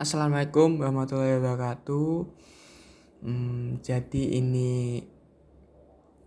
Assalamualaikum 0.00 0.80
warahmatullahi 0.80 1.36
wabarakatuh. 1.36 2.24
Hmm, 3.20 3.84
jadi 3.84 4.40
ini 4.40 5.04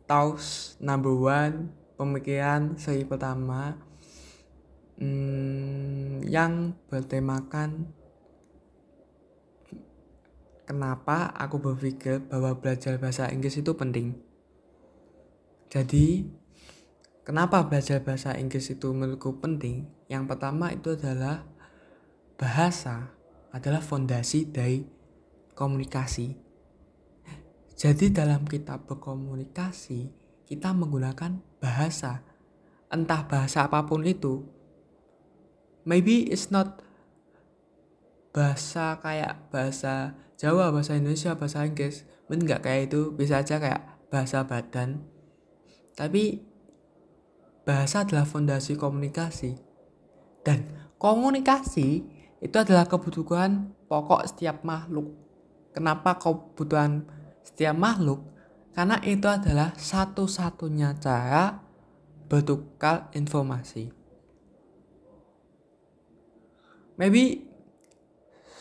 Taus 0.06 0.78
number 0.78 1.10
one 1.10 1.74
pemikiran 1.98 2.78
seri 2.78 3.02
pertama 3.02 3.74
hmm, 5.02 6.22
yang 6.22 6.78
bertemakan 6.86 7.90
kenapa 10.70 11.34
aku 11.34 11.58
berpikir 11.58 12.22
bahwa 12.30 12.54
belajar 12.62 13.02
bahasa 13.02 13.34
Inggris 13.34 13.58
itu 13.58 13.74
penting. 13.74 14.22
Jadi 15.74 16.30
kenapa 17.26 17.66
belajar 17.66 18.06
bahasa 18.06 18.38
Inggris 18.38 18.70
itu 18.70 18.94
menurutku 18.94 19.42
penting? 19.42 19.90
Yang 20.14 20.30
pertama 20.30 20.70
itu 20.70 20.94
adalah 20.94 21.42
bahasa 22.38 23.23
adalah 23.54 23.80
fondasi 23.80 24.50
dari 24.50 24.82
komunikasi. 25.54 26.34
Jadi 27.78 28.10
dalam 28.10 28.50
kita 28.50 28.82
berkomunikasi, 28.82 30.10
kita 30.50 30.74
menggunakan 30.74 31.38
bahasa. 31.62 32.26
Entah 32.90 33.26
bahasa 33.26 33.70
apa 33.70 33.86
pun 33.86 34.06
itu. 34.06 34.46
Maybe 35.86 36.26
it's 36.30 36.50
not 36.50 36.82
bahasa 38.34 38.98
kayak 38.98 39.50
bahasa 39.54 40.18
Jawa, 40.38 40.74
bahasa 40.74 40.98
Indonesia, 40.98 41.38
bahasa 41.38 41.66
Inggris. 41.66 42.04
Mungkin 42.28 42.50
nggak 42.50 42.62
kayak 42.66 42.82
itu, 42.90 43.14
bisa 43.14 43.42
aja 43.42 43.62
kayak 43.62 44.10
bahasa 44.10 44.46
badan. 44.46 45.06
Tapi 45.94 46.42
bahasa 47.66 48.06
adalah 48.06 48.26
fondasi 48.26 48.78
komunikasi. 48.78 49.58
Dan 50.44 50.68
komunikasi 51.00 52.13
itu 52.44 52.60
adalah 52.60 52.84
kebutuhan 52.84 53.72
pokok 53.88 54.28
setiap 54.28 54.68
makhluk. 54.68 55.16
Kenapa 55.72 56.20
kebutuhan 56.20 57.08
setiap 57.40 57.72
makhluk? 57.72 58.20
Karena 58.76 59.00
itu 59.00 59.24
adalah 59.32 59.72
satu-satunya 59.80 61.00
cara 61.00 61.64
bertukar 62.28 63.08
informasi. 63.16 63.96
Maybe 67.00 67.48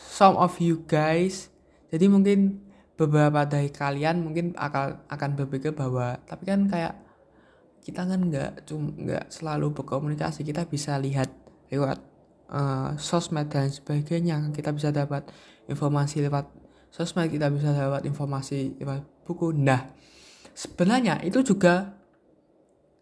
some 0.07 0.39
of 0.39 0.55
you 0.63 0.87
guys, 0.87 1.51
jadi 1.91 2.07
mungkin 2.07 2.63
beberapa 2.95 3.43
dari 3.43 3.67
kalian 3.67 4.23
mungkin 4.23 4.55
akan 4.55 5.11
akan 5.11 5.29
berpikir 5.35 5.75
bahwa 5.75 6.21
tapi 6.23 6.45
kan 6.45 6.69
kayak 6.71 6.93
kita 7.83 8.05
kan 8.05 8.31
nggak 8.31 8.63
cuma 8.69 8.93
nggak 8.95 9.25
selalu 9.27 9.75
berkomunikasi 9.75 10.45
kita 10.45 10.63
bisa 10.69 10.95
lihat 11.01 11.33
lewat 11.73 12.12
uh, 12.53 12.93
sosmed 13.01 13.49
dan 13.49 13.73
sebagainya 13.73 14.39
kita 14.53 14.69
bisa 14.71 14.93
dapat 14.93 15.27
informasi 15.65 16.23
lewat 16.29 16.45
sosmed 16.93 17.33
kita 17.33 17.49
bisa 17.49 17.73
dapat 17.73 18.05
informasi 18.05 18.77
lewat 18.77 19.25
buku. 19.25 19.49
Nah 19.57 19.89
sebenarnya 20.53 21.19
itu 21.25 21.41
juga 21.41 21.97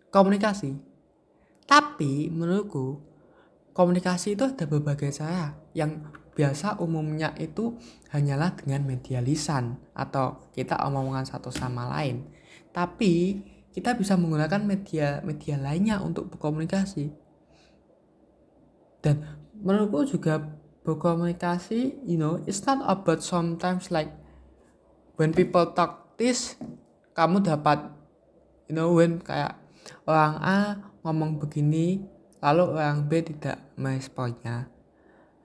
komunikasi. 0.09 0.75
Tapi 1.67 2.31
menurutku 2.31 2.99
komunikasi 3.75 4.39
itu 4.39 4.47
ada 4.47 4.63
berbagai 4.67 5.11
cara. 5.11 5.55
Yang 5.75 6.07
biasa 6.31 6.79
umumnya 6.79 7.35
itu 7.39 7.75
hanyalah 8.16 8.55
dengan 8.55 8.88
media 8.88 9.19
lisan 9.19 9.79
atau 9.91 10.52
kita 10.55 10.79
omongan 10.88 11.27
satu 11.27 11.52
sama 11.52 11.88
lain. 11.91 12.27
Tapi 12.72 13.44
kita 13.72 13.95
bisa 13.95 14.19
menggunakan 14.19 14.63
media 14.63 15.23
media 15.23 15.55
lainnya 15.59 15.99
untuk 16.03 16.27
berkomunikasi. 16.31 17.11
Dan 19.02 19.41
menurutku 19.61 20.17
juga 20.17 20.41
berkomunikasi 20.81 22.01
you 22.09 22.17
know 22.17 22.41
it's 22.49 22.65
not 22.65 22.81
about 22.89 23.21
sometimes 23.21 23.93
like 23.93 24.09
when 25.15 25.29
people 25.31 25.65
talk 25.77 26.17
this 26.17 26.57
kamu 27.13 27.45
dapat 27.45 27.85
you 28.66 28.73
know 28.73 28.89
when 28.91 29.21
kayak 29.21 29.57
orang 30.09 30.35
A 30.41 30.57
ngomong 31.05 31.38
begini 31.38 32.01
lalu 32.41 32.73
orang 32.73 33.05
B 33.05 33.21
tidak 33.21 33.61
meresponnya 33.77 34.71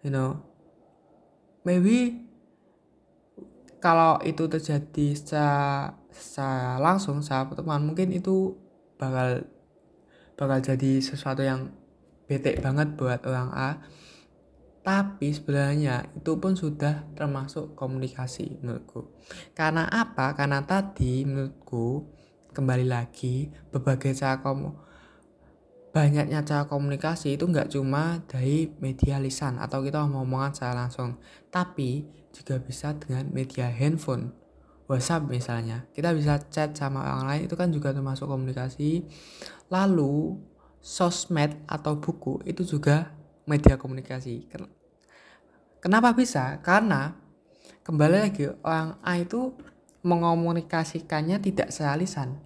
you 0.06 0.14
know. 0.14 0.38
Maybe 1.66 2.22
kalau 3.82 4.22
itu 4.22 4.46
terjadi 4.46 5.18
secara, 5.18 5.98
secara 6.14 6.78
langsung 6.78 7.18
secara 7.18 7.50
pertemuan 7.50 7.82
mungkin 7.82 8.14
itu 8.14 8.54
bakal 8.94 9.42
bakal 10.38 10.62
jadi 10.62 11.02
sesuatu 11.02 11.42
yang 11.42 11.74
bete 12.30 12.54
banget 12.62 12.94
buat 12.94 13.18
orang 13.26 13.50
A 13.50 13.70
tapi 14.86 15.34
sebenarnya 15.34 16.14
itu 16.14 16.38
pun 16.38 16.54
sudah 16.54 17.10
termasuk 17.18 17.74
komunikasi 17.74 18.62
menurutku. 18.62 19.10
Karena 19.50 19.90
apa? 19.90 20.30
Karena 20.38 20.62
tadi 20.62 21.26
menurutku 21.26 22.06
kembali 22.54 22.86
lagi 22.86 23.50
berbagai 23.74 24.14
cara 24.14 24.38
komu 24.38 24.86
banyaknya 25.90 26.44
cara 26.44 26.68
komunikasi 26.68 27.40
itu 27.40 27.48
nggak 27.48 27.72
cuma 27.72 28.20
dari 28.28 28.68
media 28.84 29.16
lisan 29.16 29.56
atau 29.56 29.80
kita 29.80 30.04
ngomongan 30.04 30.52
secara 30.52 30.84
langsung 30.84 31.16
tapi 31.48 32.04
juga 32.36 32.60
bisa 32.60 32.92
dengan 32.92 33.32
media 33.32 33.64
handphone 33.72 34.30
WhatsApp 34.86 35.26
misalnya. 35.26 35.88
Kita 35.90 36.14
bisa 36.14 36.38
chat 36.46 36.76
sama 36.78 37.02
orang 37.02 37.26
lain 37.26 37.42
itu 37.50 37.56
kan 37.58 37.74
juga 37.74 37.90
termasuk 37.90 38.30
komunikasi. 38.30 39.02
Lalu 39.72 40.38
sosmed 40.78 41.58
atau 41.66 41.98
buku 41.98 42.44
itu 42.46 42.62
juga 42.62 43.10
media 43.50 43.74
komunikasi. 43.74 44.46
Kenapa 45.86 46.18
bisa? 46.18 46.58
Karena 46.66 47.14
kembali 47.86 48.18
lagi 48.26 48.50
orang 48.66 48.98
A 49.06 49.22
itu 49.22 49.54
mengomunikasikannya 50.02 51.38
tidak 51.38 51.70
secara 51.70 51.94
lisan. 51.94 52.42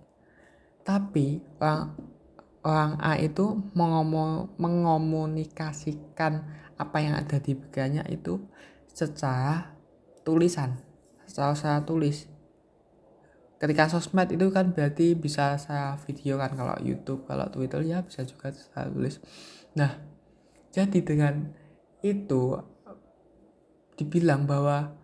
Tapi 0.84 1.40
orang 1.56 1.96
orang 2.60 3.00
A 3.00 3.16
itu 3.16 3.56
mengomu, 3.72 4.52
mengomunikasikan 4.60 6.44
apa 6.76 6.96
yang 7.00 7.16
ada 7.16 7.40
di 7.40 7.56
pikirannya 7.56 8.04
itu 8.12 8.44
secara 8.92 9.72
tulisan, 10.20 10.76
secara, 11.24 11.56
secara 11.56 11.80
tulis 11.88 12.28
ketika 13.56 13.88
sosmed 13.88 14.28
itu 14.36 14.52
kan 14.52 14.72
berarti 14.72 15.16
bisa 15.16 15.56
saya 15.60 15.96
video 16.08 16.36
kan 16.40 16.56
kalau 16.56 16.76
YouTube 16.80 17.28
kalau 17.28 17.44
Twitter 17.52 17.84
ya 17.84 18.00
bisa 18.00 18.24
juga 18.24 18.52
saya 18.52 18.88
tulis 18.88 19.20
nah 19.76 20.00
jadi 20.72 21.04
dengan 21.04 21.52
itu 22.00 22.56
dibilang 24.00 24.48
bahwa 24.48 24.96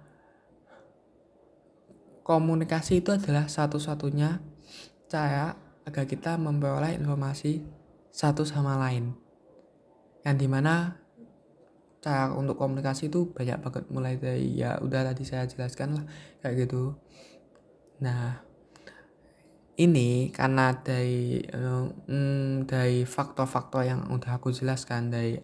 komunikasi 2.27 3.05
itu 3.05 3.15
adalah 3.15 3.47
satu-satunya 3.47 4.43
cara 5.07 5.55
agar 5.87 6.05
kita 6.11 6.35
memperoleh 6.35 6.99
informasi 6.99 7.63
satu 8.11 8.43
sama 8.43 8.75
lain. 8.81 9.15
Yang 10.27 10.37
di 10.43 10.49
mana 10.51 10.99
cara 12.03 12.35
untuk 12.35 12.59
komunikasi 12.59 13.13
itu 13.13 13.31
banyak 13.31 13.63
banget. 13.63 13.85
Mulai 13.93 14.19
dari 14.19 14.59
ya 14.59 14.83
udah 14.83 15.07
tadi 15.13 15.23
saya 15.23 15.47
jelaskan 15.47 16.03
lah 16.03 16.05
kayak 16.43 16.67
gitu. 16.67 16.99
Nah 18.03 18.43
ini 19.77 20.33
karena 20.33 20.73
dari 20.83 21.45
um, 21.53 22.65
dari 22.65 23.05
faktor-faktor 23.05 23.87
yang 23.87 24.09
udah 24.11 24.41
aku 24.41 24.51
jelaskan 24.51 25.13
dari 25.13 25.37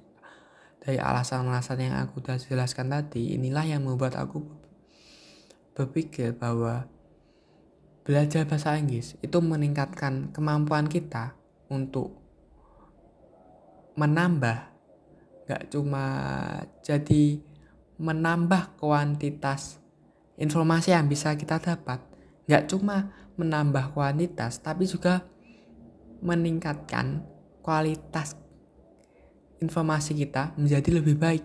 dari 0.83 0.99
alasan-alasan 0.99 1.79
yang 1.79 1.95
aku 2.03 2.19
udah 2.19 2.43
jelaskan 2.43 2.91
tadi 2.91 3.39
inilah 3.39 3.63
yang 3.63 3.87
membuat 3.87 4.19
aku 4.19 4.43
berpikir 5.79 6.35
bahwa 6.35 6.91
belajar 8.03 8.43
bahasa 8.43 8.75
Inggris 8.75 9.15
itu 9.23 9.39
meningkatkan 9.39 10.35
kemampuan 10.35 10.91
kita 10.91 11.39
untuk 11.71 12.19
menambah 13.95 14.75
gak 15.47 15.71
cuma 15.71 16.05
jadi 16.83 17.39
menambah 18.03 18.75
kuantitas 18.83 19.79
informasi 20.35 20.91
yang 20.91 21.07
bisa 21.07 21.39
kita 21.39 21.63
dapat 21.63 22.03
gak 22.51 22.67
cuma 22.67 23.15
menambah 23.39 23.95
kuantitas 23.95 24.59
tapi 24.59 24.91
juga 24.91 25.23
meningkatkan 26.27 27.23
kualitas 27.63 28.42
informasi 29.63 30.19
kita 30.19 30.53
menjadi 30.59 30.99
lebih 30.99 31.15
baik. 31.15 31.45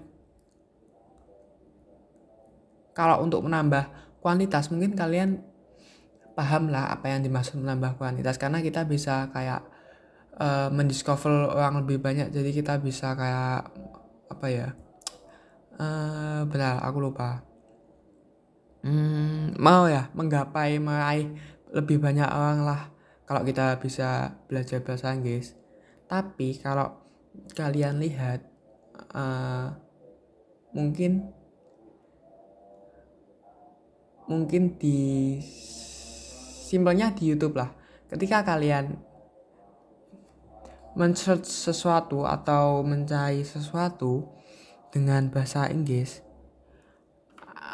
Kalau 2.98 3.22
untuk 3.22 3.46
menambah 3.46 4.18
kuantitas 4.18 4.74
mungkin 4.74 4.98
kalian 4.98 5.46
paham 6.34 6.74
lah 6.74 6.90
apa 6.90 7.14
yang 7.14 7.22
dimaksud 7.22 7.62
menambah 7.62 7.98
kuantitas 8.02 8.42
karena 8.42 8.62
kita 8.62 8.86
bisa 8.86 9.30
kayak 9.30 9.62
uh, 10.38 10.69
mendiscover 10.69 11.50
orang 11.50 11.81
lebih 11.86 11.98
banyak 11.98 12.30
jadi 12.30 12.50
kita 12.54 12.78
bisa 12.78 13.18
kayak 13.18 13.74
apa 14.30 14.46
ya 14.46 14.68
uh, 15.81 16.46
benar 16.46 16.78
aku 16.86 16.98
lupa 17.02 17.42
hmm, 18.86 19.58
mau 19.58 19.90
ya 19.90 20.14
menggapai 20.14 20.78
meraih 20.78 21.34
lebih 21.74 21.98
banyak 21.98 22.30
orang 22.30 22.62
lah 22.66 22.81
kalau 23.28 23.44
kita 23.44 23.75
bisa 23.84 24.40
belajar 24.48 24.80
bahasa 24.80 25.12
Inggris. 25.12 25.52
Tapi 26.08 26.56
kalau 26.64 27.06
kalian 27.54 28.01
lihat 28.01 28.45
uh, 29.13 29.74
mungkin 30.74 31.34
mungkin 34.28 34.75
di 34.75 35.39
simpelnya 36.68 37.16
di 37.16 37.31
YouTube 37.31 37.56
lah. 37.56 37.72
Ketika 38.07 38.44
kalian 38.44 39.00
men-search 40.98 41.45
sesuatu 41.45 42.25
atau 42.25 42.81
mencari 42.81 43.45
sesuatu 43.45 44.28
dengan 44.92 45.30
bahasa 45.30 45.69
Inggris 45.69 46.25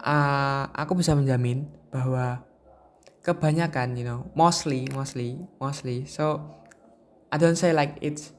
uh, 0.03 0.67
aku 0.75 0.99
bisa 0.99 1.15
menjamin 1.15 1.71
bahwa 1.87 2.43
kebanyakan 3.23 3.95
you 3.95 4.03
know 4.03 4.27
mostly 4.35 4.85
mostly 4.91 5.39
mostly. 5.57 6.03
So 6.03 6.43
I 7.31 7.39
don't 7.39 7.55
say 7.57 7.71
like 7.71 7.97
it's 8.03 8.35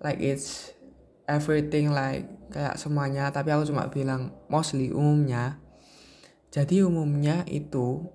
like 0.00 0.18
it's 0.20 0.72
everything 1.28 1.92
like 1.92 2.26
kayak 2.50 2.76
semuanya. 2.80 3.28
Tapi 3.30 3.52
aku 3.52 3.70
cuma 3.70 3.86
bilang 3.92 4.34
mostly 4.50 4.90
umumnya. 4.90 5.60
Jadi 6.50 6.82
umumnya 6.82 7.46
itu 7.46 8.10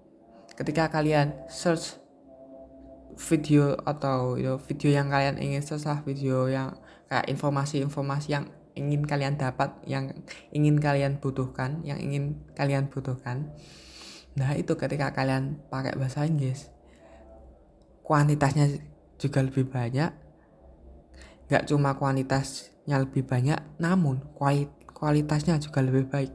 ketika 0.59 0.91
kalian 0.91 1.31
search 1.47 1.95
video 3.15 3.79
atau 3.87 4.35
you 4.35 4.51
know, 4.51 4.59
video 4.59 4.91
yang 4.91 5.07
kalian 5.07 5.39
ingin 5.39 5.63
search 5.63 5.87
video 6.03 6.51
yang 6.51 6.75
kayak 7.07 7.31
informasi-informasi 7.31 8.27
yang 8.35 8.45
ingin 8.75 9.07
kalian 9.07 9.39
dapat 9.39 9.71
yang 9.87 10.11
ingin 10.51 10.75
kalian 10.83 11.23
butuhkan 11.23 11.79
yang 11.87 11.95
ingin 11.95 12.43
kalian 12.59 12.91
butuhkan. 12.91 13.55
Nah 14.35 14.51
itu 14.59 14.75
ketika 14.75 15.15
kalian 15.15 15.63
pakai 15.71 15.95
bahasa 15.95 16.27
Inggris 16.27 16.67
kuantitasnya 18.03 18.83
juga 19.15 19.39
lebih 19.41 19.71
banyak 19.71 20.24
nggak 21.45 21.69
cuma 21.69 21.93
kuantitasnya 21.93 22.97
lebih 23.01 23.25
banyak 23.25 23.57
namun 23.77 24.21
kualitasnya 24.95 25.61
juga 25.61 25.85
lebih 25.85 26.09
baik. 26.09 26.31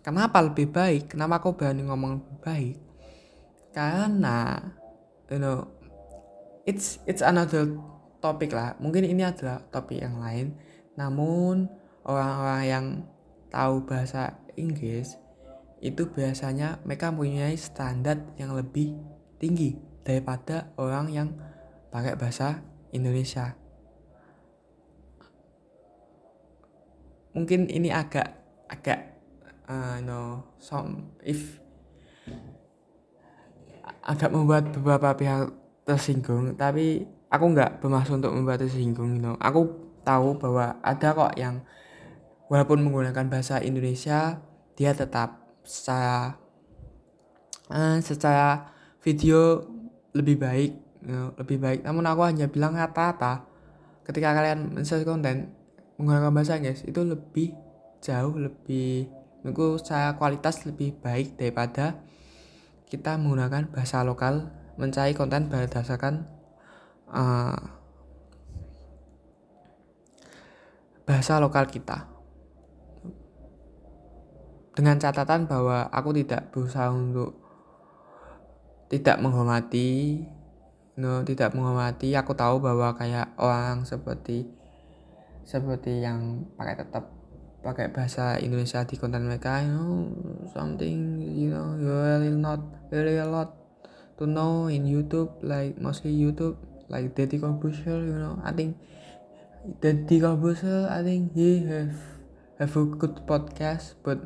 Kenapa 0.00 0.40
lebih 0.40 0.72
baik? 0.72 1.12
Kenapa 1.12 1.42
aku 1.42 1.58
berani 1.58 1.84
ngomong 1.84 2.22
lebih 2.22 2.36
baik? 2.40 2.76
Karena 3.76 4.56
you 5.28 5.36
know 5.36 5.68
it's 6.64 7.02
it's 7.04 7.20
another 7.20 7.68
topik 8.24 8.56
lah. 8.56 8.72
Mungkin 8.80 9.04
ini 9.04 9.26
adalah 9.26 9.60
topik 9.68 10.00
yang 10.00 10.16
lain. 10.16 10.56
Namun 10.96 11.68
orang-orang 12.08 12.62
yang 12.64 12.86
tahu 13.52 13.84
bahasa 13.84 14.40
Inggris 14.56 15.16
itu 15.78 16.10
biasanya 16.10 16.82
mereka 16.82 17.14
mempunyai 17.14 17.54
standar 17.54 18.18
yang 18.34 18.56
lebih 18.56 18.98
tinggi 19.38 19.78
daripada 20.02 20.74
orang 20.74 21.06
yang 21.12 21.28
pakai 21.92 22.18
bahasa 22.18 22.64
Indonesia. 22.90 23.54
Mungkin 27.38 27.70
ini 27.70 27.94
agak 27.94 28.34
agak 28.66 29.14
uh, 29.70 30.02
no 30.02 30.42
some 30.58 31.14
if 31.22 31.62
agak 34.02 34.34
membuat 34.34 34.74
beberapa 34.74 35.14
pihak 35.14 35.54
tersinggung, 35.86 36.58
tapi 36.58 37.06
aku 37.30 37.44
nggak 37.54 37.78
bermaksud 37.78 38.18
untuk 38.18 38.34
membuat 38.34 38.58
tersinggung, 38.66 39.14
you 39.14 39.22
know. 39.22 39.38
Aku 39.38 39.70
tahu 40.02 40.34
bahwa 40.40 40.80
ada 40.82 41.14
kok 41.14 41.32
yang 41.38 41.62
walaupun 42.48 42.80
menggunakan 42.80 43.28
bahasa 43.28 43.60
Indonesia 43.60 44.40
dia 44.72 44.96
tetap 44.96 45.44
secara 45.68 46.40
uh, 47.68 48.00
secara 48.00 48.72
video 49.04 49.68
lebih 50.16 50.40
baik 50.40 50.72
you 51.04 51.12
know, 51.12 51.36
lebih 51.36 51.60
baik 51.60 51.84
namun 51.84 52.08
aku 52.08 52.24
hanya 52.24 52.48
bilang 52.48 52.72
rata-rata 52.72 53.44
ketika 54.08 54.32
kalian 54.32 54.72
men-search 54.72 55.04
konten 55.04 55.52
menggunakan 55.98 56.30
bahasa 56.30 56.56
Inggris 56.62 56.86
itu 56.86 57.02
lebih 57.02 57.52
jauh 57.98 58.38
lebih 58.38 59.10
menurutku 59.42 59.82
secara 59.82 60.14
kualitas 60.14 60.62
lebih 60.66 60.94
baik 61.02 61.34
daripada 61.34 61.98
kita 62.86 63.18
menggunakan 63.20 63.68
bahasa 63.68 64.06
lokal 64.06 64.54
mencari 64.78 65.12
konten 65.12 65.50
berdasarkan 65.50 66.24
uh, 67.10 67.58
bahasa 71.04 71.42
lokal 71.42 71.66
kita. 71.66 72.06
Dengan 74.72 75.02
catatan 75.02 75.50
bahwa 75.50 75.90
aku 75.90 76.14
tidak 76.22 76.54
berusaha 76.54 76.94
untuk 76.94 77.42
tidak 78.88 79.18
menghormati 79.18 80.22
no 80.98 81.22
tidak 81.22 81.54
menghormati 81.54 82.14
aku 82.18 82.34
tahu 82.34 82.58
bahwa 82.58 82.94
kayak 82.94 83.34
orang 83.38 83.86
seperti 83.86 84.57
seperti 85.48 86.04
yang 86.04 86.44
pakai 86.60 86.76
tetap 86.76 87.08
pakai 87.64 87.88
bahasa 87.88 88.36
Indonesia 88.36 88.84
di 88.84 89.00
konten 89.00 89.24
mereka 89.24 89.64
you 89.64 89.72
know 89.72 89.92
something 90.52 91.16
you 91.18 91.48
know 91.48 91.74
you 91.80 91.88
really 91.88 92.30
not 92.36 92.60
really 92.92 93.16
a 93.16 93.24
lot 93.24 93.56
to 94.20 94.28
know 94.28 94.68
in 94.68 94.84
YouTube 94.84 95.32
like 95.40 95.80
mostly 95.80 96.12
YouTube 96.12 96.60
like 96.92 97.16
Deddy 97.16 97.40
Corbuzier 97.40 97.96
you 97.96 98.20
know 98.20 98.36
I 98.44 98.52
think 98.52 98.76
Deddy 99.80 100.20
Corbuzier 100.20 100.86
I 100.92 101.00
think 101.00 101.32
he 101.32 101.64
have 101.64 101.96
have 102.60 102.76
a 102.76 102.84
good 102.84 103.24
podcast 103.24 103.96
but 104.04 104.20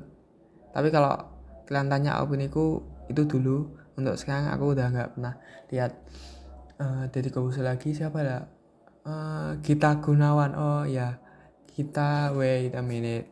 tapi 0.75 0.91
kalau 0.91 1.33
kalian 1.69 1.89
tanya 1.89 2.21
opiniku 2.21 2.81
itu 3.09 3.25
dulu. 3.29 3.77
Untuk 3.93 4.17
sekarang 4.17 4.49
aku 4.49 4.73
udah 4.73 4.89
nggak 4.89 5.11
pernah 5.17 5.35
lihat 5.69 5.93
uh, 6.81 7.05
Deddy 7.13 7.29
Kobuser 7.29 7.65
lagi. 7.65 7.93
Siapa 7.93 8.25
ya 8.25 8.45
uh, 9.07 9.57
Gita 9.63 9.99
Gunawan. 9.99 10.53
Oh 10.55 10.83
ya. 10.87 11.19
Kita 11.73 12.37
wait 12.37 12.77
a 12.77 12.83
minute. 12.85 13.31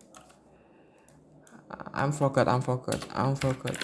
I'm 1.94 2.10
forgot 2.10 2.48
I'm 2.48 2.62
forgot 2.64 2.98
I'm 3.14 3.36
forgot. 3.36 3.76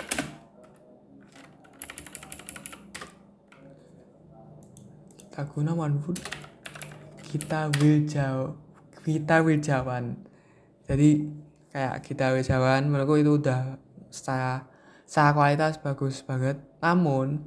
Gita 5.21 5.43
Gunawan 5.53 6.01
pun 6.03 6.17
kita 7.27 7.69
will 7.79 8.09
jauh 8.09 8.57
kita 9.07 9.45
will 9.45 9.61
jawan 9.63 10.19
jadi 10.87 11.27
kayak 11.75 11.97
kita 12.07 12.33
wisawan 12.33 12.87
menurutku 12.87 13.19
itu 13.19 13.37
udah 13.43 13.77
secara 14.09 14.71
secara 15.03 15.31
kualitas 15.35 15.77
bagus 15.83 16.23
banget. 16.23 16.63
Namun 16.79 17.43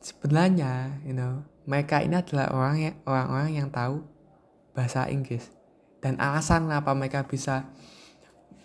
sebenarnya 0.00 1.00
you 1.04 1.12
know 1.12 1.44
mereka 1.64 2.00
ini 2.04 2.20
adalah 2.20 2.52
orang 2.52 2.76
yang 2.80 2.96
orang-orang 3.08 3.50
yang 3.56 3.68
tahu 3.72 4.04
bahasa 4.76 5.08
Inggris. 5.08 5.48
Dan 6.04 6.20
alasan 6.20 6.68
kenapa 6.68 6.92
mereka 6.92 7.24
bisa 7.24 7.72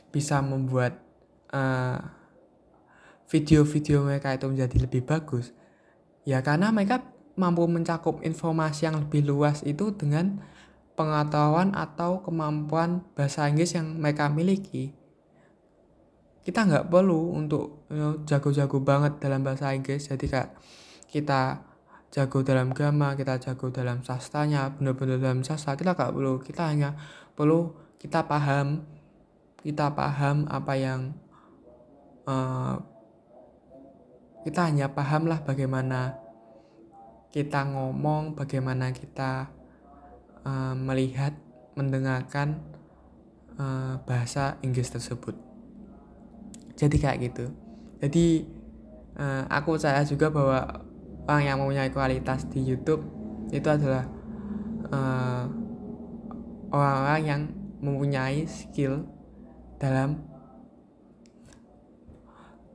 bisa 0.10 0.44
membuat 0.44 1.00
uh, 1.56 2.02
video-video 3.30 4.04
mereka 4.04 4.34
itu 4.34 4.50
menjadi 4.50 4.90
lebih 4.90 5.06
bagus 5.06 5.54
ya 6.30 6.42
karena 6.42 6.74
mereka 6.74 7.06
mampu 7.40 7.64
mencakup 7.66 8.20
informasi 8.22 8.86
yang 8.90 9.00
lebih 9.00 9.24
luas 9.24 9.64
itu 9.64 9.96
dengan 9.96 10.44
pengetahuan 11.00 11.72
atau 11.72 12.20
kemampuan 12.20 13.02
bahasa 13.16 13.48
Inggris 13.48 13.72
yang 13.72 13.96
mereka 13.96 14.28
miliki. 14.28 14.92
Kita 16.44 16.68
nggak 16.68 16.92
perlu 16.92 17.40
untuk 17.40 17.88
jago-jago 18.28 18.78
you 18.78 18.84
know, 18.84 18.90
banget 18.92 19.14
dalam 19.24 19.40
bahasa 19.48 19.72
Inggris. 19.72 20.12
Jadi 20.12 20.28
kayak 20.28 20.60
kita 21.08 21.64
jago 22.10 22.42
dalam 22.42 22.74
gama 22.74 23.14
kita 23.14 23.38
jago 23.38 23.70
dalam 23.70 24.02
sastranya 24.02 24.74
benar-benar 24.74 25.22
dalam 25.22 25.42
sastra 25.46 25.78
kita 25.78 25.94
nggak 25.94 26.14
perlu 26.14 26.42
kita 26.42 26.64
hanya 26.66 26.98
perlu 27.38 27.74
kita 28.02 28.26
paham 28.26 28.82
kita 29.62 29.94
paham 29.94 30.50
apa 30.50 30.74
yang 30.74 31.14
uh, 32.26 32.80
kita 34.42 34.72
hanya 34.72 34.90
paham 34.90 35.28
lah 35.28 35.44
bagaimana 35.44 36.16
kita 37.30 37.62
ngomong 37.70 38.34
bagaimana 38.34 38.90
kita 38.90 39.54
uh, 40.48 40.74
melihat 40.74 41.36
mendengarkan 41.78 42.58
uh, 43.60 44.02
bahasa 44.04 44.58
Inggris 44.66 44.90
tersebut. 44.90 45.38
Jadi 46.74 46.96
kayak 46.98 47.20
gitu. 47.30 47.46
Jadi 48.00 48.48
uh, 49.20 49.44
aku 49.52 49.78
percaya 49.78 50.02
juga 50.08 50.32
bahwa 50.32 50.89
orang 51.26 51.44
yang 51.44 51.58
mempunyai 51.60 51.90
kualitas 51.92 52.46
di 52.48 52.64
YouTube 52.64 53.04
itu 53.50 53.66
adalah 53.66 54.06
orang-orang 56.70 57.22
uh, 57.22 57.28
yang 57.28 57.42
mempunyai 57.80 58.46
skill 58.46 59.08
dalam 59.80 60.22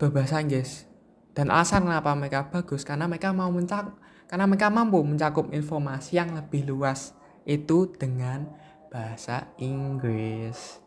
berbahasa 0.01 0.43
Inggris 0.43 0.89
dan 1.35 1.51
alasan 1.51 1.87
kenapa 1.87 2.15
mereka 2.15 2.47
bagus 2.51 2.87
karena 2.87 3.11
mereka 3.11 3.35
mau 3.35 3.51
mencak 3.51 3.91
karena 4.31 4.47
mereka 4.49 4.73
mampu 4.73 5.03
mencakup 5.03 5.51
informasi 5.53 6.17
yang 6.17 6.33
lebih 6.33 6.67
luas 6.67 7.13
itu 7.45 7.93
dengan 7.93 8.49
bahasa 8.89 9.53
Inggris. 9.61 10.81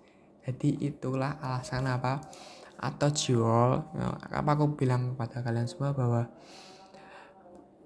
Jadi 0.48 0.80
itulah 0.88 1.38
alasan 1.44 1.86
apa 1.86 2.24
atau 2.80 3.10
jual 3.12 3.84
apa 4.32 4.52
aku 4.56 4.80
bilang 4.80 5.14
kepada 5.14 5.44
kalian 5.44 5.68
semua 5.68 5.92
bahwa 5.92 6.32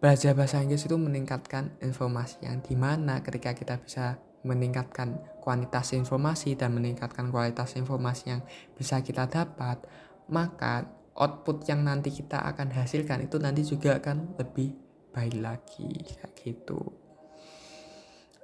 belajar 0.02 0.34
bahasa 0.34 0.58
Inggris 0.66 0.90
itu 0.90 0.98
meningkatkan 0.98 1.78
informasi 1.78 2.42
yang 2.50 2.66
di 2.66 2.74
mana 2.74 3.22
ketika 3.22 3.54
kita 3.54 3.78
bisa 3.78 4.18
meningkatkan 4.42 5.22
kuantitas 5.38 5.94
informasi 5.94 6.58
dan 6.58 6.74
meningkatkan 6.74 7.30
kualitas 7.30 7.78
informasi 7.78 8.34
yang 8.34 8.42
bisa 8.74 8.98
kita 9.06 9.30
dapat 9.30 9.86
maka 10.26 10.90
output 11.14 11.70
yang 11.70 11.86
nanti 11.86 12.10
kita 12.10 12.42
akan 12.42 12.74
hasilkan 12.74 13.30
itu 13.30 13.38
nanti 13.38 13.62
juga 13.62 14.02
akan 14.02 14.42
lebih 14.42 14.74
baik 15.14 15.38
lagi 15.38 15.92
kayak 16.18 16.34
gitu. 16.42 16.82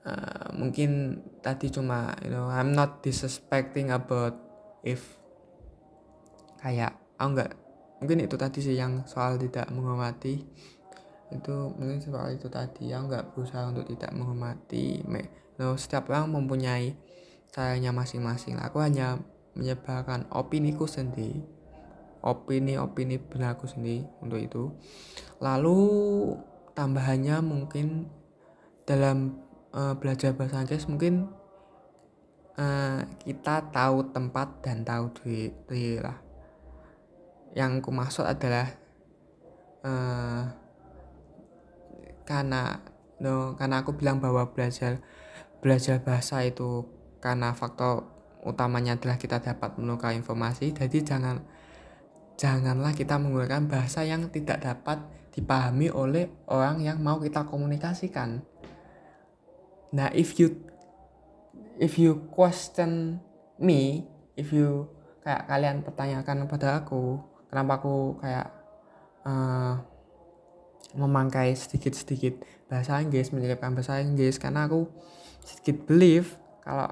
Uh, 0.05 0.53
mungkin 0.55 1.19
tadi 1.41 1.73
cuma 1.73 2.15
you 2.21 2.31
know 2.31 2.47
I'm 2.47 2.71
not 2.71 3.01
disrespecting 3.01 3.91
about 3.91 4.37
if 4.85 5.03
kayak 6.61 6.95
oh 7.17 7.27
enggak 7.27 7.57
mungkin 7.99 8.23
itu 8.23 8.39
tadi 8.39 8.63
sih 8.63 8.77
yang 8.77 9.03
soal 9.03 9.35
tidak 9.35 9.67
menghormati 9.73 10.47
itu 11.31 11.55
mungkin 11.75 11.99
soal 11.99 12.35
itu 12.35 12.47
tadi 12.47 12.91
yang 12.91 13.11
enggak 13.11 13.35
berusaha 13.35 13.67
untuk 13.67 13.83
tidak 13.87 14.15
menghormati 14.15 15.03
no, 15.59 15.75
setiap 15.75 16.07
orang 16.11 16.31
mempunyai 16.31 16.95
caranya 17.51 17.91
masing-masing. 17.91 18.59
Aku 18.63 18.79
hanya 18.79 19.19
menyebarkan 19.57 20.29
opini 20.31 20.71
ku 20.71 20.87
sendiri 20.87 21.57
opini-opini 22.27 23.21
berlaku 23.21 23.69
sendiri 23.69 24.03
untuk 24.19 24.39
itu. 24.41 24.63
Lalu 25.39 25.79
tambahannya 26.73 27.39
mungkin 27.39 28.11
dalam 28.87 29.39
uh, 29.71 29.95
belajar 29.95 30.33
bahasa 30.33 30.63
Inggris 30.63 30.87
mungkin 30.91 31.31
uh, 32.59 32.99
kita 33.23 33.71
tahu 33.71 34.11
tempat 34.11 34.63
dan 34.63 34.83
tahu 34.83 35.13
diri, 35.23 36.03
lah. 36.03 36.17
Yang 37.55 37.71
aku 37.81 37.89
maksud 37.95 38.25
adalah 38.27 38.67
uh, 39.87 40.43
karena 42.27 42.83
no 43.23 43.55
karena 43.55 43.81
aku 43.81 43.95
bilang 43.95 44.19
bahwa 44.19 44.51
belajar 44.51 44.99
belajar 45.63 46.03
bahasa 46.03 46.43
itu 46.43 46.85
karena 47.23 47.55
faktor 47.55 48.05
utamanya 48.43 48.99
adalah 48.99 49.15
kita 49.15 49.39
dapat 49.39 49.79
menukar 49.79 50.13
informasi. 50.13 50.75
Jadi 50.75 51.01
jangan 51.01 51.41
janganlah 52.37 52.93
kita 52.93 53.17
menggunakan 53.17 53.65
bahasa 53.65 54.05
yang 54.05 54.29
tidak 54.29 54.61
dapat 54.61 55.01
dipahami 55.33 55.89
oleh 55.89 56.29
orang 56.51 56.83
yang 56.83 57.01
mau 57.01 57.17
kita 57.17 57.47
komunikasikan. 57.47 58.43
Nah 59.95 60.11
if 60.13 60.37
you 60.37 60.61
if 61.79 61.97
you 61.97 62.27
question 62.29 63.23
me 63.57 64.05
if 64.37 64.53
you 64.53 64.85
kayak 65.25 65.49
kalian 65.49 65.81
pertanyakan 65.81 66.45
kepada 66.45 66.85
aku 66.85 67.21
kenapa 67.49 67.81
aku 67.81 68.21
kayak 68.21 68.47
uh, 69.25 69.81
memangkai 70.95 71.53
sedikit-sedikit 71.53 72.41
bahasa 72.71 72.99
Inggris 73.03 73.31
menyelipkan 73.31 73.75
bahasa 73.75 73.99
Inggris. 73.99 74.39
Karena 74.41 74.65
aku 74.65 74.87
sedikit 75.43 75.87
believe 75.87 76.35
kalau 76.63 76.91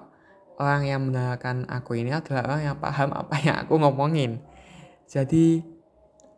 orang 0.60 0.84
yang 0.88 1.02
mendengarkan 1.04 1.68
aku 1.68 2.00
ini 2.00 2.16
adalah 2.16 2.48
orang 2.48 2.62
yang 2.74 2.78
paham 2.80 3.10
apa 3.12 3.36
yang 3.44 3.58
aku 3.60 3.74
ngomongin. 3.80 4.40
Jadi 5.06 5.62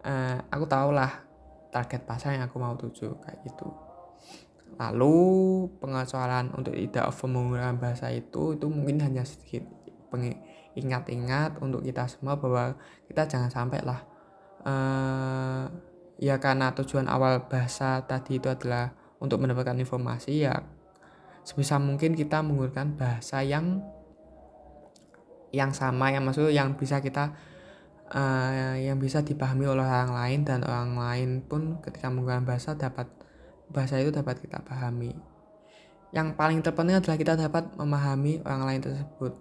uh, 0.04 0.38
aku 0.50 0.66
tahulah 0.66 1.28
target 1.70 2.02
pasar 2.08 2.36
yang 2.36 2.50
aku 2.50 2.58
mau 2.58 2.74
tuju 2.74 3.18
kayak 3.22 3.46
gitu. 3.46 3.70
Lalu 4.78 5.18
pengecualian 5.82 6.54
untuk 6.54 6.78
tidak 6.78 7.10
over 7.10 7.30
menggunakan 7.30 7.78
bahasa 7.82 8.14
itu 8.14 8.54
itu 8.54 8.66
mungkin 8.70 9.02
hanya 9.02 9.26
sedikit 9.26 9.66
ingat-ingat 10.78 11.58
untuk 11.60 11.82
kita 11.82 12.06
semua 12.06 12.38
bahwa 12.38 12.78
kita 13.10 13.26
jangan 13.26 13.50
sampai 13.50 13.82
lah 13.82 14.00
uh, 14.64 15.66
ya 16.18 16.42
karena 16.42 16.74
tujuan 16.74 17.06
awal 17.06 17.46
bahasa 17.46 18.02
tadi 18.06 18.42
itu 18.42 18.50
adalah 18.50 18.94
untuk 19.22 19.42
mendapatkan 19.42 19.78
informasi 19.78 20.46
ya 20.46 20.66
sebisa 21.46 21.80
mungkin 21.80 22.18
kita 22.18 22.44
menggunakan 22.44 22.98
bahasa 22.98 23.40
yang 23.46 23.82
yang 25.56 25.72
sama 25.72 26.12
yang 26.12 26.28
maksud 26.28 26.52
yang 26.52 26.76
bisa 26.76 27.00
kita 27.00 27.32
uh, 28.12 28.76
yang 28.76 29.00
bisa 29.00 29.24
dipahami 29.24 29.68
oleh 29.68 29.84
orang 29.84 30.12
lain 30.12 30.40
dan 30.44 30.60
orang 30.64 30.96
lain 30.96 31.30
pun 31.44 31.80
ketika 31.80 32.12
menggunakan 32.12 32.44
bahasa 32.44 32.76
dapat 32.76 33.08
bahasa 33.68 34.00
itu 34.00 34.12
dapat 34.12 34.40
kita 34.40 34.64
pahami. 34.64 35.12
Yang 36.16 36.40
paling 36.40 36.60
terpenting 36.64 37.04
adalah 37.04 37.20
kita 37.20 37.36
dapat 37.36 37.68
memahami 37.76 38.40
orang 38.48 38.64
lain 38.64 38.82
tersebut. 38.84 39.34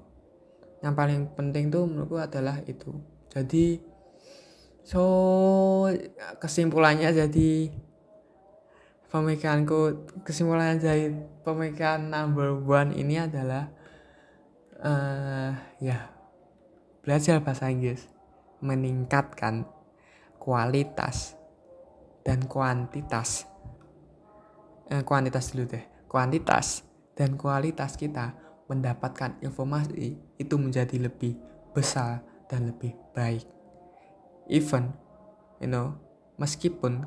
Yang 0.83 0.95
paling 0.99 1.21
penting 1.39 1.65
tuh 1.71 1.87
menurutku 1.87 2.19
adalah 2.19 2.59
itu. 2.67 2.91
Jadi 3.31 3.79
so 4.87 5.03
kesimpulannya 6.39 7.11
jadi 7.11 7.75
pemikiranku 9.11 10.07
kesimpulannya 10.23 10.79
dari 10.79 11.11
pemikiran 11.43 12.07
number 12.07 12.55
one 12.55 12.95
ini 12.95 13.19
adalah 13.19 13.67
uh, 14.79 15.51
ya 15.83 16.07
belajar 17.03 17.43
bahasa 17.43 17.67
Inggris 17.67 18.07
meningkatkan 18.63 19.67
kualitas 20.39 21.35
dan 22.23 22.47
kuantitas. 22.47 23.47
Eh, 24.87 25.03
kuantitas 25.03 25.51
dulu 25.51 25.67
deh. 25.67 25.83
Kuantitas 26.07 26.87
dan 27.19 27.35
kualitas 27.35 27.99
kita 27.99 28.35
mendapatkan 28.71 29.39
informasi 29.43 30.19
itu 30.39 30.55
menjadi 30.59 30.99
lebih 30.99 31.39
besar 31.75 32.23
dan 32.51 32.71
lebih 32.71 32.95
baik 33.15 33.56
even 34.47 34.95
you 35.59 35.69
know 35.71 35.95
meskipun 36.39 37.07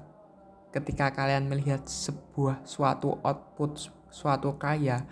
ketika 0.69 1.09
kalian 1.13 1.49
melihat 1.49 1.81
sebuah 1.85 2.61
suatu 2.65 3.17
output 3.25 3.89
suatu 4.13 4.57
karya 4.57 5.05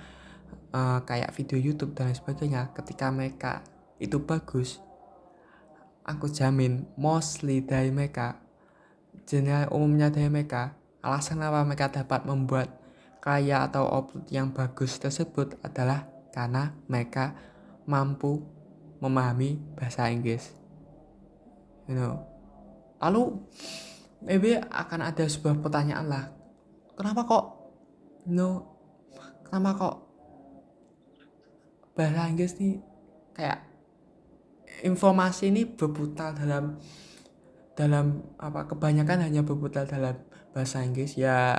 uh, 0.74 1.02
kayak 1.06 1.34
video 1.34 1.58
YouTube 1.58 1.98
dan 1.98 2.14
sebagainya 2.14 2.70
ketika 2.78 3.10
mereka 3.10 3.66
itu 3.98 4.22
bagus 4.22 4.78
aku 6.06 6.30
jamin 6.30 6.86
mostly 6.96 7.66
dari 7.66 7.90
mereka 7.90 8.38
general 9.26 9.70
umumnya 9.74 10.14
dari 10.14 10.30
mereka 10.30 10.78
alasan 11.02 11.42
apa 11.42 11.66
mereka 11.66 11.90
dapat 11.90 12.24
membuat 12.28 12.70
karya 13.18 13.66
atau 13.66 13.86
output 13.90 14.30
yang 14.30 14.54
bagus 14.54 15.02
tersebut 15.02 15.58
adalah 15.66 16.06
karena 16.32 16.78
mereka 16.86 17.34
mampu 17.90 18.46
memahami 19.02 19.58
bahasa 19.74 20.10
Inggris 20.14 20.54
you 21.88 21.96
know. 21.96 22.22
Lalu 23.02 23.40
maybe 24.22 24.58
akan 24.60 25.00
ada 25.02 25.26
sebuah 25.26 25.64
pertanyaan 25.64 26.08
lah. 26.08 26.24
Kenapa 26.98 27.24
kok 27.26 27.46
you 28.28 28.36
know 28.36 28.68
kenapa 29.48 29.72
kok 29.80 29.96
bahasa 31.96 32.30
Inggris 32.30 32.60
nih 32.62 32.78
kayak 33.34 33.64
informasi 34.86 35.50
ini 35.50 35.66
berputar 35.66 36.38
dalam 36.38 36.78
dalam 37.78 38.26
apa 38.42 38.66
kebanyakan 38.66 39.30
hanya 39.30 39.42
berputar 39.46 39.88
dalam 39.88 40.18
bahasa 40.52 40.82
Inggris? 40.84 41.16
Ya 41.16 41.56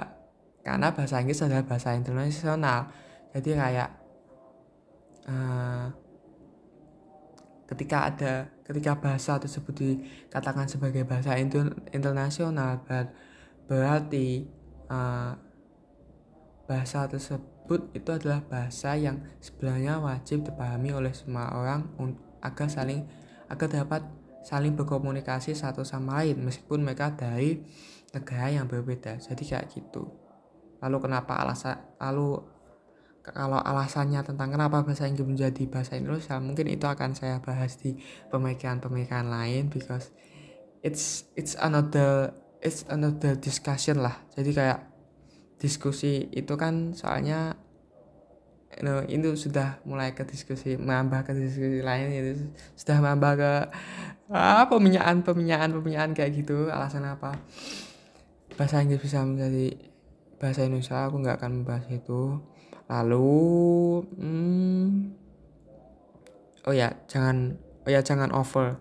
karena 0.63 0.93
bahasa 0.93 1.23
Inggris 1.23 1.41
adalah 1.41 1.65
bahasa 1.65 1.95
internasional. 1.95 2.91
Jadi 3.33 3.55
kayak 3.55 3.91
uh, 5.31 5.87
ketika 7.79 8.11
ada 8.11 8.33
ketika 8.67 8.99
bahasa 8.99 9.39
tersebut 9.39 9.71
dikatakan 9.79 10.67
sebagai 10.67 11.07
bahasa 11.07 11.39
internasional 11.95 12.83
berarti 13.71 14.51
uh, 14.91 15.39
bahasa 16.67 17.07
tersebut 17.07 17.95
itu 17.95 18.11
adalah 18.11 18.43
bahasa 18.43 18.99
yang 18.99 19.23
sebenarnya 19.39 20.03
wajib 20.03 20.43
dipahami 20.43 20.91
oleh 20.91 21.15
semua 21.15 21.55
orang 21.55 21.87
agar 22.43 22.67
saling 22.67 23.07
agar 23.47 23.71
dapat 23.71 24.03
saling 24.43 24.75
berkomunikasi 24.75 25.55
satu 25.55 25.87
sama 25.87 26.21
lain 26.21 26.43
meskipun 26.43 26.83
mereka 26.83 27.15
dari 27.15 27.63
negara 28.11 28.49
yang 28.49 28.67
berbeda. 28.67 29.21
Jadi 29.21 29.45
kayak 29.45 29.69
gitu. 29.71 30.09
Lalu 30.81 30.97
kenapa 31.05 31.41
alasan 31.41 31.79
lalu 32.01 32.43
kalau 33.33 33.61
alasannya 33.61 34.21
tentang 34.25 34.55
kenapa 34.55 34.85
bahasa 34.85 35.09
Inggris 35.09 35.27
menjadi 35.27 35.63
bahasa 35.69 35.97
Indonesia 35.97 36.37
mungkin 36.39 36.67
itu 36.71 36.87
akan 36.89 37.17
saya 37.17 37.43
bahas 37.43 37.77
di 37.81 37.97
pemikiran-pemikiran 38.33 39.29
lain 39.29 39.73
because 39.73 40.11
it's 40.81 41.29
it's 41.35 41.59
another 41.59 42.33
it's 42.63 42.87
another 42.89 43.35
discussion 43.39 44.03
lah. 44.03 44.19
Jadi 44.35 44.51
kayak 44.55 44.81
diskusi 45.59 46.31
itu 46.31 46.55
kan 46.55 46.95
soalnya 46.95 47.59
you 48.79 48.87
know, 48.87 49.03
itu 49.07 49.35
sudah 49.35 49.83
mulai 49.83 50.15
ke 50.15 50.23
diskusi 50.23 50.79
menambah 50.79 51.27
ke 51.27 51.33
diskusi 51.35 51.83
lain 51.83 52.15
itu 52.15 52.33
sudah 52.79 53.03
menambah 53.03 53.33
ke 53.35 53.53
ah, 54.31 54.65
peminyahan 54.71 55.27
peminyahan 55.27 55.71
peminyahan 55.75 56.11
kayak 56.15 56.39
gitu. 56.39 56.71
Alasan 56.71 57.07
apa 57.07 57.35
bahasa 58.55 58.83
Inggris 58.83 59.03
bisa 59.03 59.23
menjadi 59.23 59.79
bahasa 60.39 60.67
Indonesia 60.67 61.07
aku 61.07 61.17
nggak 61.23 61.37
akan 61.43 61.53
membahas 61.63 61.87
itu 61.91 62.39
lalu 62.89 64.03
hmm, 64.17 64.89
oh 66.65 66.75
ya 66.75 66.97
jangan 67.05 67.61
oh 67.85 67.91
ya 67.93 68.01
jangan 68.01 68.33
over. 68.33 68.81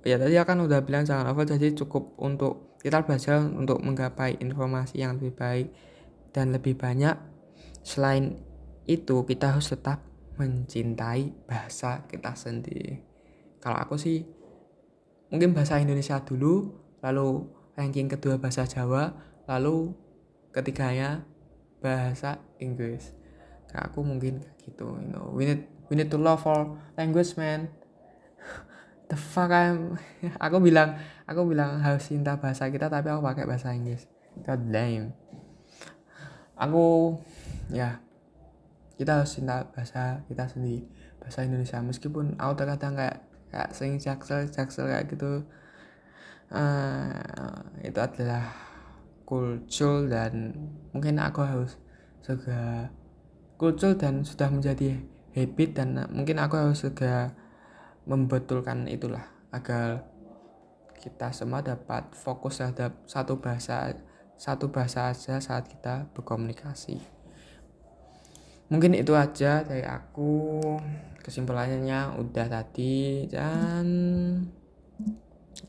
Oh 0.00 0.06
ya 0.08 0.16
tadi 0.16 0.36
akan 0.36 0.64
udah 0.64 0.80
bilang 0.82 1.04
jangan 1.04 1.28
over 1.28 1.44
jadi 1.44 1.76
cukup 1.76 2.16
untuk 2.16 2.76
kita 2.80 3.04
belajar 3.04 3.44
untuk 3.44 3.80
menggapai 3.84 4.40
informasi 4.40 5.04
yang 5.04 5.20
lebih 5.20 5.36
baik 5.36 5.68
dan 6.32 6.56
lebih 6.56 6.76
banyak. 6.76 7.16
Selain 7.84 8.40
itu 8.88 9.22
kita 9.28 9.54
harus 9.56 9.70
tetap 9.70 10.02
mencintai 10.36 11.32
bahasa 11.48 12.04
kita 12.08 12.36
sendiri. 12.36 13.02
Kalau 13.60 13.76
aku 13.76 13.96
sih 13.98 14.22
mungkin 15.32 15.52
bahasa 15.56 15.82
Indonesia 15.82 16.22
dulu 16.22 16.70
lalu 17.02 17.50
ranking 17.74 18.06
kedua 18.06 18.38
bahasa 18.38 18.62
Jawa 18.62 19.10
lalu 19.50 19.90
ketiganya 20.54 21.26
bahasa 21.86 22.42
Inggris. 22.58 23.14
Kayak 23.70 23.94
aku 23.94 24.02
mungkin 24.02 24.42
kayak 24.42 24.58
gitu 24.66 24.98
you 24.98 25.10
know. 25.14 25.30
We 25.30 25.46
need 25.46 25.62
we 25.86 25.94
need 25.94 26.10
to 26.10 26.18
love 26.18 26.42
for 26.42 26.74
language 26.98 27.38
man. 27.38 27.70
The 29.10 29.14
fuck 29.14 29.54
I'm 29.54 29.94
aku 30.44 30.58
bilang 30.58 30.98
aku 31.30 31.46
bilang 31.46 31.78
harus 31.78 32.10
cinta 32.10 32.42
bahasa 32.42 32.66
kita 32.66 32.90
tapi 32.90 33.06
aku 33.06 33.22
pakai 33.22 33.46
bahasa 33.46 33.70
Inggris. 33.70 34.10
God 34.42 34.66
damn. 34.74 35.14
Aku 36.58 37.14
ya 37.70 38.02
kita 38.98 39.22
harus 39.22 39.30
cinta 39.30 39.70
bahasa 39.70 40.26
kita 40.26 40.50
sendiri 40.50 40.82
bahasa 41.22 41.46
Indonesia. 41.46 41.78
Meskipun 41.78 42.34
aku 42.34 42.52
terkadang 42.58 42.98
kayak 42.98 43.18
kayak 43.54 43.70
sering 43.70 44.02
jaksel 44.02 44.50
jaksel 44.50 44.90
kayak 44.90 45.06
gitu. 45.06 45.46
Uh, 46.46 47.66
itu 47.82 47.98
adalah 47.98 48.65
kultur 49.26 50.06
dan 50.06 50.54
mungkin 50.94 51.18
aku 51.18 51.42
harus 51.42 51.74
juga 52.22 52.88
kultur 53.58 53.98
dan 53.98 54.22
sudah 54.22 54.48
menjadi 54.48 55.02
habit 55.34 55.70
dan 55.74 56.06
mungkin 56.14 56.38
aku 56.38 56.54
harus 56.54 56.86
juga 56.86 57.34
membetulkan 58.06 58.86
itulah 58.86 59.26
agar 59.50 60.06
kita 61.02 61.34
semua 61.34 61.60
dapat 61.60 62.08
fokus 62.14 62.62
terhadap 62.62 62.94
satu 63.04 63.42
bahasa 63.42 63.98
satu 64.36 64.68
bahasa 64.68 65.10
aja 65.10 65.40
saat 65.40 65.64
kita 65.66 66.12
berkomunikasi. 66.12 67.00
Mungkin 68.68 68.98
itu 68.98 69.16
aja 69.16 69.64
dari 69.64 69.86
aku. 69.86 70.60
Kesimpulannya 71.24 72.20
udah 72.22 72.46
tadi 72.46 73.26
dan 73.26 73.86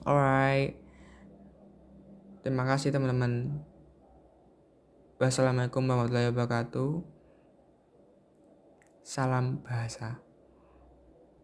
alright 0.06 0.87
terima 2.48 2.63
kasih 2.63 2.96
teman-teman. 2.96 3.60
Wassalamualaikum 5.20 5.84
warahmatullahi 5.84 6.32
wabarakatuh. 6.32 7.04
Salam 9.04 9.60
bahasa 9.68 10.24